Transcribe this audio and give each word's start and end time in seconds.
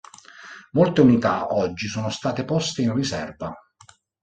Molte 0.71 1.01
unità 1.01 1.53
oggi 1.53 1.87
sono 1.87 2.09
state 2.09 2.43
poste 2.43 2.81
in 2.81 2.95
riserva. 2.95 3.53